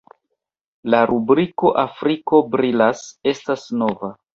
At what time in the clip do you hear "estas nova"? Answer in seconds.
3.37-4.17